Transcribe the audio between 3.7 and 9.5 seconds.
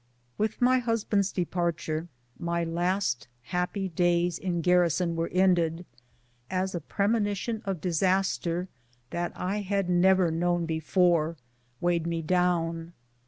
days in garrison were ended, as a premonition of disaster that